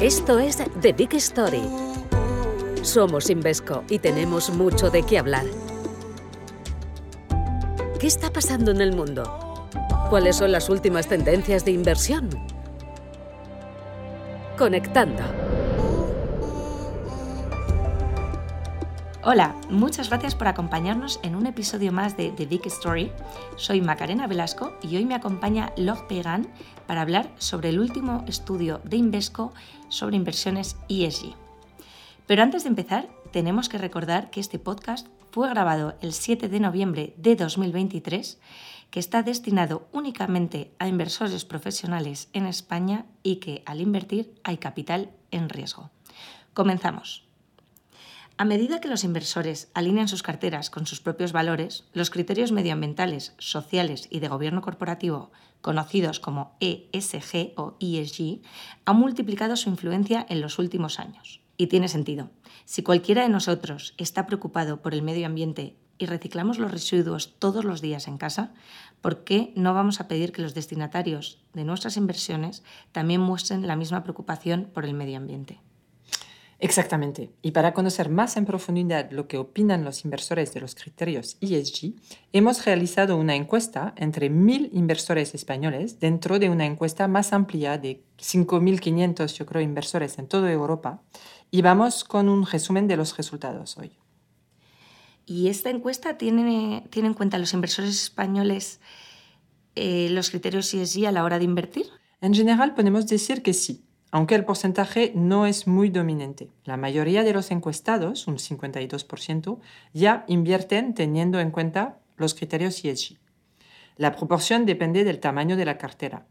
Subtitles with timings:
[0.00, 1.68] Esto es The Big Story.
[2.82, 5.44] Somos Invesco y tenemos mucho de qué hablar.
[7.98, 9.68] ¿Qué está pasando en el mundo?
[10.08, 12.30] ¿Cuáles son las últimas tendencias de inversión?
[14.56, 15.24] Conectando.
[19.24, 23.10] Hola, muchas gracias por acompañarnos en un episodio más de The Big Story.
[23.56, 26.46] Soy Macarena Velasco y hoy me acompaña Log Pegan
[26.86, 29.52] para hablar sobre el último estudio de Invesco
[29.88, 31.34] sobre inversiones ESG.
[32.26, 36.60] Pero antes de empezar, tenemos que recordar que este podcast fue grabado el 7 de
[36.60, 38.38] noviembre de 2023,
[38.90, 45.10] que está destinado únicamente a inversores profesionales en España y que al invertir hay capital
[45.30, 45.90] en riesgo.
[46.54, 47.27] Comenzamos.
[48.40, 53.34] A medida que los inversores alinean sus carteras con sus propios valores, los criterios medioambientales,
[53.38, 58.40] sociales y de gobierno corporativo, conocidos como ESG o ESG,
[58.84, 61.40] han multiplicado su influencia en los últimos años.
[61.56, 62.30] Y tiene sentido.
[62.64, 67.64] Si cualquiera de nosotros está preocupado por el medio ambiente y reciclamos los residuos todos
[67.64, 68.52] los días en casa,
[69.00, 73.74] ¿por qué no vamos a pedir que los destinatarios de nuestras inversiones también muestren la
[73.74, 75.58] misma preocupación por el medio ambiente?
[76.60, 77.30] Exactamente.
[77.40, 81.94] Y para conocer más en profundidad lo que opinan los inversores de los criterios ESG,
[82.32, 88.02] hemos realizado una encuesta entre mil inversores españoles dentro de una encuesta más amplia de
[88.18, 91.00] 5.500, yo creo, inversores en toda Europa.
[91.52, 93.92] Y vamos con un resumen de los resultados hoy.
[95.26, 98.80] ¿Y esta encuesta tiene, tiene en cuenta los inversores españoles
[99.76, 101.86] eh, los criterios ESG a la hora de invertir?
[102.20, 106.48] En general, podemos decir que sí aunque el porcentaje no es muy dominante.
[106.64, 109.58] La mayoría de los encuestados, un 52%,
[109.92, 113.18] ya invierten teniendo en cuenta los criterios ESG.
[113.96, 116.26] La proporción depende del tamaño de la cartera,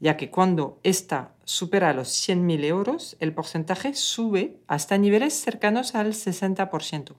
[0.00, 6.14] ya que cuando ésta supera los 100.000 euros, el porcentaje sube hasta niveles cercanos al
[6.14, 7.14] 60%,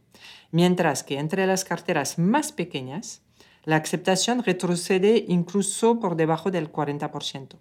[0.51, 3.21] mientras que entre las carteras más pequeñas,
[3.63, 7.55] la aceptación retrocede incluso por debajo del 40%.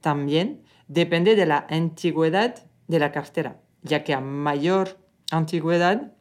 [0.00, 4.98] También depende de la antigüedad de la cartera, ya que a mayor
[5.30, 6.12] antigüedad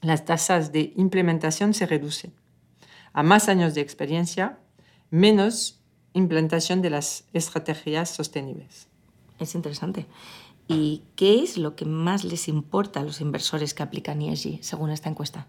[0.00, 2.32] las tasas de implementación se reducen.
[3.12, 4.58] A más años de experiencia,
[5.10, 5.82] menos
[6.14, 8.88] implantación de las estrategias sostenibles.
[9.38, 10.06] Es interesante.
[10.66, 14.90] ¿Y qué es lo que más les importa a los inversores que aplican ESG, según
[14.90, 15.46] esta encuesta?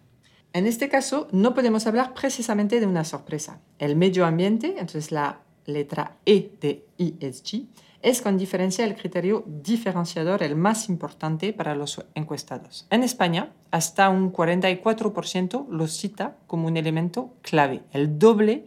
[0.51, 3.61] En este caso, no podemos hablar precisamente de una sorpresa.
[3.79, 7.67] El medio ambiente, entonces la letra E de ESG,
[8.01, 12.88] es con diferencia el criterio diferenciador el más importante para los encuestados.
[12.89, 18.66] En España, hasta un 44% lo cita como un elemento clave, el doble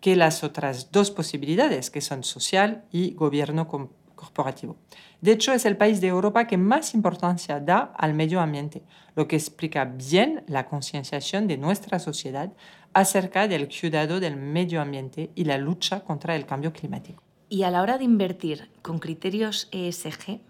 [0.00, 3.66] que las otras dos posibilidades, que son social y gobierno
[4.14, 4.76] corporativo.
[5.20, 8.84] De hecho, es el país de Europa que más importancia da al medio ambiente,
[9.16, 12.52] lo que explica bien la concienciación de nuestra sociedad
[12.98, 17.22] acerca del cuidado del medio ambiente y la lucha contra el cambio climático.
[17.48, 20.40] Y a la hora de invertir con criterios ESG,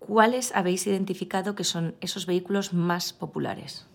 [0.00, 3.86] ¿cuáles habéis identificado que son esos vehículos más populares?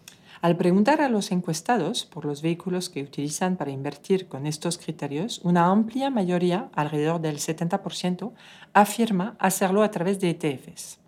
[0.42, 5.42] Al preguntar a los encuestados por los vehículos que utilizan para invertir con estos criterios,
[5.44, 8.32] una amplia mayoría, alrededor del 70%,
[8.72, 11.00] afirma hacerlo a través de ETFs,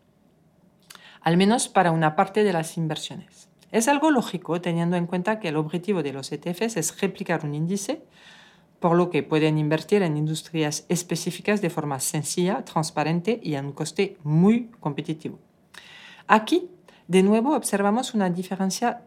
[1.21, 3.52] al menos para una parte de las inversiones.
[3.73, 7.55] Es algo lógico teniendo en cuenta que el objetivo de los ETFs es replicar un
[7.55, 8.03] índice
[8.79, 13.71] por lo que pueden invertir en industrias específicas de forma sencilla, transparente y a un
[13.71, 15.39] coste muy competitivo.
[16.27, 16.69] Aquí,
[17.07, 19.01] de nuevo, observamos una diferencia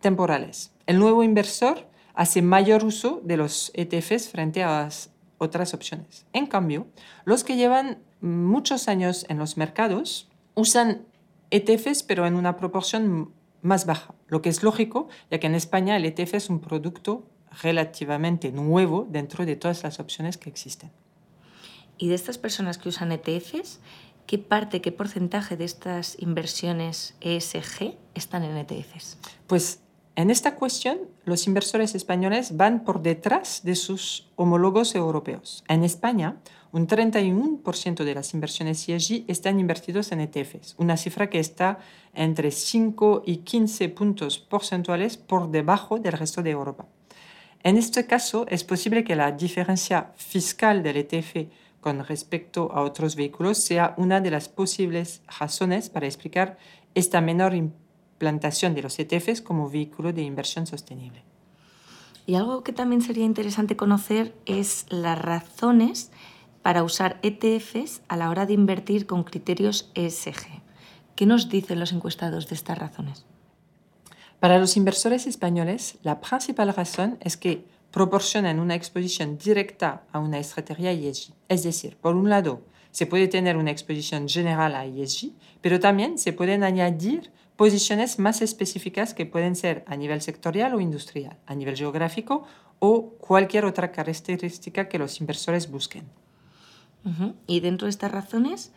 [0.00, 0.74] temporales.
[0.84, 4.90] El nuevo inversor hace mayor uso de los ETFs frente a
[5.38, 6.26] otras opciones.
[6.34, 6.86] En cambio,
[7.24, 11.06] los que llevan muchos años en los mercados usan
[11.50, 15.96] ETFs pero en una proporción más baja, lo que es lógico, ya que en España
[15.96, 17.28] el ETF es un producto
[17.62, 20.90] relativamente nuevo dentro de todas las opciones que existen.
[21.98, 23.80] Y de estas personas que usan ETFs,
[24.26, 29.18] ¿qué parte, qué porcentaje de estas inversiones ESG están en ETFs?
[29.46, 29.80] Pues
[30.16, 35.62] en esta cuestión, los inversores españoles van por detrás de sus homólogos europeos.
[35.68, 36.36] En España,
[36.76, 41.78] un 31% de las inversiones ESG están invertidos en ETFs, una cifra que está
[42.12, 46.84] entre 5 y 15 puntos porcentuales por debajo del resto de Europa.
[47.62, 51.48] En este caso, es posible que la diferencia fiscal del ETF
[51.80, 56.58] con respecto a otros vehículos sea una de las posibles razones para explicar
[56.94, 61.24] esta menor implantación de los ETFs como vehículo de inversión sostenible.
[62.26, 66.10] Y algo que también sería interesante conocer es las razones
[66.66, 70.64] para usar ETFs a la hora de invertir con criterios ESG.
[71.14, 73.24] ¿Qué nos dicen los encuestados de estas razones?
[74.40, 80.40] Para los inversores españoles, la principal razón es que proporcionan una exposición directa a una
[80.40, 81.34] estrategia ESG.
[81.48, 86.18] Es decir, por un lado, se puede tener una exposición general a ESG, pero también
[86.18, 91.54] se pueden añadir posiciones más específicas que pueden ser a nivel sectorial o industrial, a
[91.54, 92.42] nivel geográfico
[92.80, 96.25] o cualquier otra característica que los inversores busquen.
[97.46, 98.72] Y dentro de estas razones,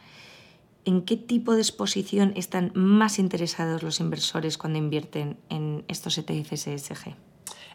[0.86, 6.68] ¿en qué tipo de exposición están más interesados los inversores cuando invierten en estos ETFs
[6.68, 7.16] ESG?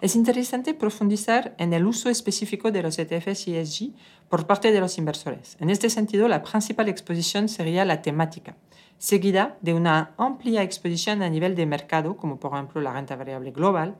[0.00, 3.92] Es interesante profundizar en el uso específico de los ETFs ESG
[4.28, 5.56] por parte de los inversores.
[5.60, 8.56] En este sentido, la principal exposición sería la temática,
[8.98, 13.50] seguida de una amplia exposición a nivel de mercado, como por ejemplo la renta variable
[13.50, 13.96] global,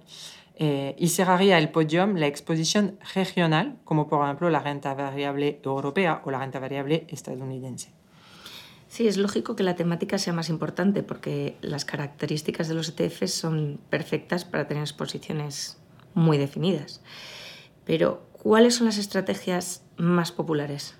[0.57, 6.23] eh, y cerraría el podium la exposición regional, como por ejemplo la renta variable europea
[6.25, 7.93] o la renta variable estadounidense.
[8.89, 13.35] Sí, es lógico que la temática sea más importante porque las características de los ETFs
[13.35, 15.79] son perfectas para tener exposiciones
[16.15, 17.01] muy definidas.
[17.85, 20.95] Pero, ¿cuáles son las estrategias más populares?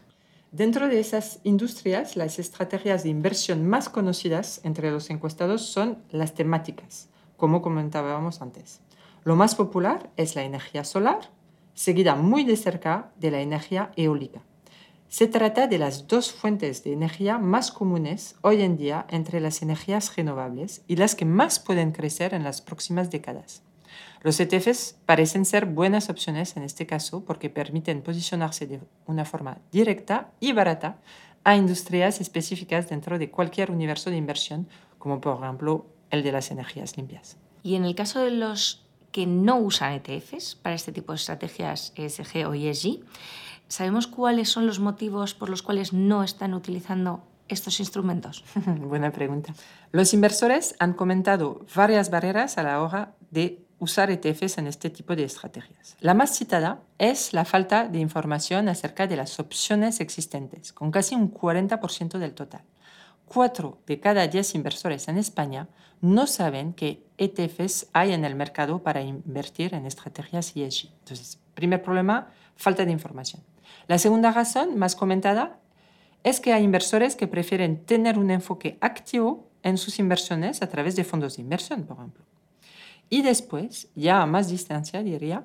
[0.51, 6.35] Dentro de esas industrias, las estrategias de inversión más conocidas entre los encuestados son las
[6.35, 8.81] temáticas, como comentábamos antes.
[9.25, 11.31] Lo más popular es la energía solar,
[11.73, 14.43] seguida muy de cerca de la energía eólica.
[15.09, 19.63] Se trata de las dos fuentes de energía más comunes hoy en día entre las
[19.63, 23.63] energías renovables y las que más pueden crecer en las próximas décadas.
[24.23, 29.59] Los ETFs parecen ser buenas opciones en este caso porque permiten posicionarse de una forma
[29.73, 30.99] directa y barata
[31.45, 34.69] a industrias específicas dentro de cualquier universo de inversión,
[34.99, 37.39] como por ejemplo el de las energías limpias.
[37.63, 38.84] Y en el caso de los
[39.15, 42.99] que no usan ETFs para este tipo de estrategias ESG o ESG,
[43.69, 48.45] ¿Sabemos cuáles son los motivos por los cuales no están utilizando estos instrumentos?
[48.79, 49.55] Buena pregunta.
[49.91, 55.17] Los inversores han comentado varias barreras a la hora de usar ETFs en este tipo
[55.17, 55.97] de estrategias.
[56.01, 61.15] La más citada es la falta de información acerca de las opciones existentes, con casi
[61.15, 62.63] un 40% del total.
[63.27, 65.69] Cuatro de cada diez inversores en España
[66.01, 70.91] no saben qué ETFs hay en el mercado para invertir en estrategias ESG.
[71.01, 73.43] Entonces, primer problema, falta de información.
[73.87, 75.59] La segunda razón, más comentada,
[76.23, 80.97] es que hay inversores que prefieren tener un enfoque activo en sus inversiones a través
[80.97, 82.25] de fondos de inversión, por ejemplo.
[83.11, 85.45] Y después, ya a más distancia, diría,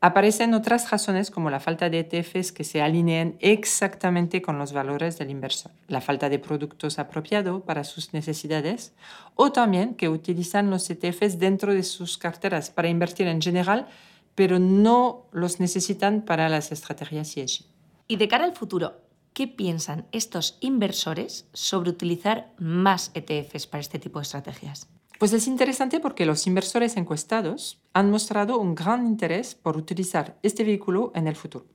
[0.00, 5.18] aparecen otras razones como la falta de ETFs que se alineen exactamente con los valores
[5.18, 8.92] del inversor, la falta de productos apropiados para sus necesidades
[9.34, 13.86] o también que utilizan los ETFs dentro de sus carteras para invertir en general,
[14.34, 17.64] pero no los necesitan para las estrategias ESG.
[18.06, 19.00] Y de cara al futuro,
[19.32, 24.88] ¿qué piensan estos inversores sobre utilizar más ETFs para este tipo de estrategias?
[25.18, 30.62] Pues es interesante porque los inversores encuestados han mostrado un gran interés por utilizar este
[30.62, 31.66] vehículo en el futuro.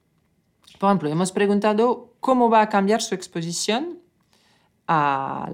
[0.79, 3.99] Por ejemplo, hemos preguntado cómo va a cambiar su exposición
[4.87, 5.49] a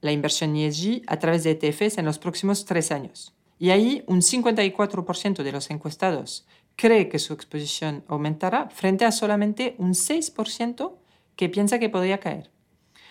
[0.00, 3.34] la inversión ESG a través de ETFs en los próximos tres años.
[3.58, 6.46] Y ahí un 54% de los encuestados
[6.76, 10.96] cree que su exposición aumentará frente a solamente un 6%
[11.36, 12.50] que piensa que podría caer.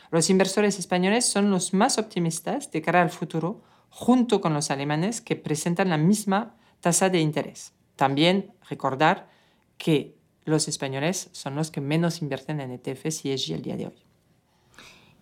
[0.09, 3.61] Los inversores españoles son los más optimistas de cara al futuro,
[3.91, 7.73] junto con los alemanes que presentan la misma tasa de interés.
[7.95, 9.29] También recordar
[9.77, 13.87] que los españoles son los que menos invierten en ETFs y ESG el día de
[13.87, 14.05] hoy.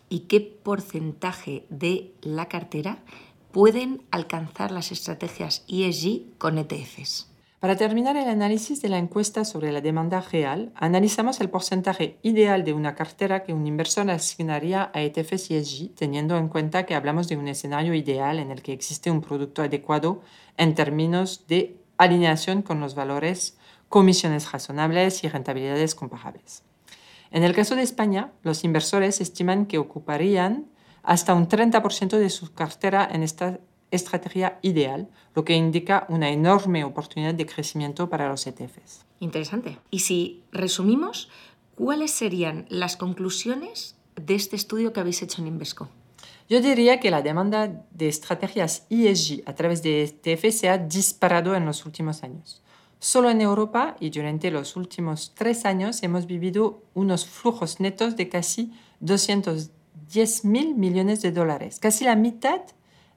[0.07, 3.03] ¿Y qué porcentaje de la cartera
[3.51, 7.28] pueden alcanzar las estrategias ESG con ETFs?
[7.59, 12.63] Para terminar el análisis de la encuesta sobre la demanda real, analizamos el porcentaje ideal
[12.63, 17.27] de una cartera que un inversor asignaría a ETFs ESG, teniendo en cuenta que hablamos
[17.27, 20.21] de un escenario ideal en el que existe un producto adecuado
[20.55, 23.57] en términos de alineación con los valores,
[23.89, 26.63] comisiones razonables y rentabilidades comparables.
[27.29, 30.67] En el caso de España, los inversores estiman que ocuparían
[31.03, 33.59] hasta un 30% de su cartera en esta
[33.91, 39.05] estrategia ideal, lo que indica una enorme oportunidad de crecimiento para los ETFs.
[39.19, 39.77] Interesante.
[39.89, 41.29] Y si resumimos,
[41.75, 45.89] ¿cuáles serían las conclusiones de este estudio que habéis hecho en Invesco?
[46.49, 51.55] Yo diría que la demanda de estrategias ESG a través de ETFs se ha disparado
[51.55, 52.63] en los últimos años.
[52.99, 58.29] Solo en Europa y durante los últimos tres años hemos vivido unos flujos netos de
[58.29, 62.61] casi 210 mil millones de dólares, casi la mitad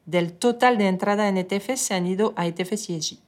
[0.07, 3.19] del total de entrada en ETFs se han ido a ETFs ESG.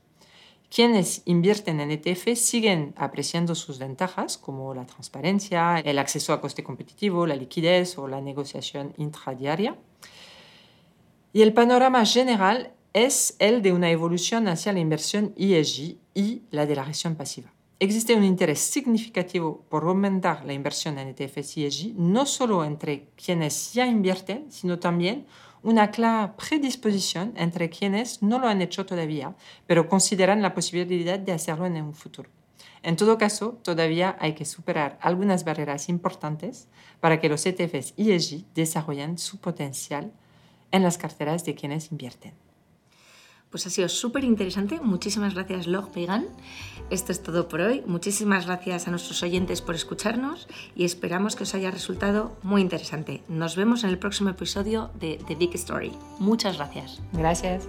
[0.74, 6.64] Quienes invierten en ETF siguen apreciando sus ventajas como la transparencia, el acceso a coste
[6.64, 9.76] competitivo, la liquidez o la negociación intradiaria.
[11.32, 16.66] Y el panorama general es el de una evolución hacia la inversión ESG y la
[16.66, 17.52] de la gestión pasiva.
[17.78, 23.74] Existe un interés significativo por aumentar la inversión en ETFs ESG, no solo entre quienes
[23.74, 25.26] ya invierten, sino también
[25.64, 29.34] una clara predisposición entre quienes no lo han hecho todavía,
[29.66, 32.30] pero consideran la posibilidad de hacerlo en un futuro.
[32.82, 36.68] En todo caso, todavía hay que superar algunas barreras importantes
[37.00, 40.12] para que los ETFs ESG desarrollen su potencial
[40.70, 42.43] en las carteras de quienes invierten.
[43.54, 44.80] Pues ha sido súper interesante.
[44.82, 46.26] Muchísimas gracias, Log Pegan.
[46.90, 47.84] Esto es todo por hoy.
[47.86, 53.22] Muchísimas gracias a nuestros oyentes por escucharnos y esperamos que os haya resultado muy interesante.
[53.28, 55.92] Nos vemos en el próximo episodio de The Big Story.
[56.18, 57.00] Muchas gracias.
[57.12, 57.68] Gracias.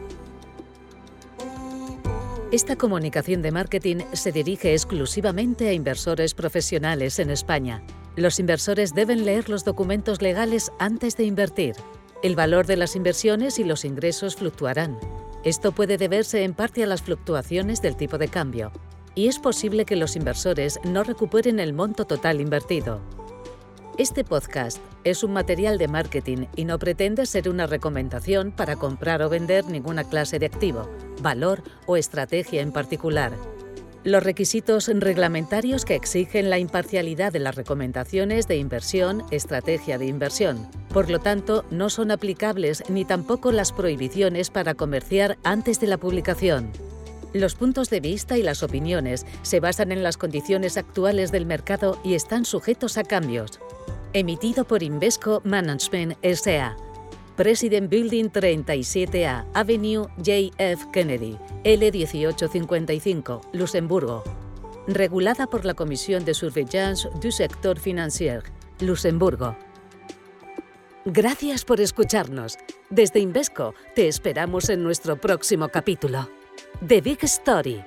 [2.51, 7.84] Esta comunicación de marketing se dirige exclusivamente a inversores profesionales en España.
[8.15, 11.75] Los inversores deben leer los documentos legales antes de invertir.
[12.24, 14.98] El valor de las inversiones y los ingresos fluctuarán.
[15.46, 18.72] Esto puede deberse en parte a las fluctuaciones del tipo de cambio,
[19.14, 23.00] y es posible que los inversores no recuperen el monto total invertido.
[24.00, 29.22] Este podcast es un material de marketing y no pretende ser una recomendación para comprar
[29.22, 30.90] o vender ninguna clase de activo,
[31.22, 33.32] valor o estrategia en particular.
[34.06, 40.70] Los requisitos reglamentarios que exigen la imparcialidad de las recomendaciones de inversión, estrategia de inversión.
[40.94, 45.98] Por lo tanto, no son aplicables ni tampoco las prohibiciones para comerciar antes de la
[45.98, 46.72] publicación.
[47.34, 52.00] Los puntos de vista y las opiniones se basan en las condiciones actuales del mercado
[52.04, 53.60] y están sujetos a cambios.
[54.14, 56.78] Emitido por Invesco Management S.A.
[57.36, 60.88] President Building 37A, Avenue J.F.
[60.94, 64.24] Kennedy, L1855, Luxemburgo.
[64.88, 68.44] Regulada por la Comisión de Surveillance du Sector Financier,
[68.80, 69.58] Luxemburgo.
[71.04, 72.58] Gracias por escucharnos.
[72.89, 76.30] Desde Invesco te esperamos en nuestro próximo capítulo.
[76.88, 77.84] The Big Story